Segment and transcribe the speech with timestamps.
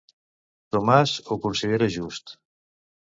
[0.75, 2.35] Tomàs ho considera just.